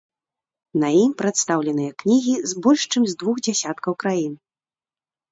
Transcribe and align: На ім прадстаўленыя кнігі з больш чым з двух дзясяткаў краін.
На 0.83 0.87
ім 1.01 1.09
прадстаўленыя 1.19 1.91
кнігі 2.03 2.33
з 2.51 2.63
больш 2.67 2.81
чым 2.93 3.03
з 3.11 3.19
двух 3.19 3.37
дзясяткаў 3.49 3.93
краін. 4.05 4.33